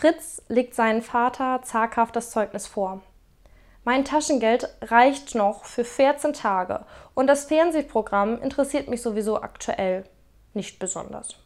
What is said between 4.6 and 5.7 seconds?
reicht noch